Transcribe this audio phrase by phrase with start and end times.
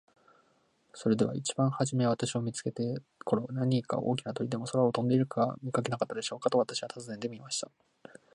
[0.95, 2.81] 「それでは一番はじめ私を見つけた
[3.23, 7.69] 頃、何か大きな鳥でも空を飛んでいるのを見かけなかったでしょうか。」と私は尋ねてみました。